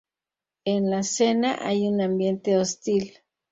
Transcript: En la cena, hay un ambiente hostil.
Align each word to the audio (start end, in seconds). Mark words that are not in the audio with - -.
En 0.65 0.89
la 0.89 1.03
cena, 1.03 1.59
hay 1.61 1.87
un 1.87 2.01
ambiente 2.01 2.57
hostil. 2.57 3.19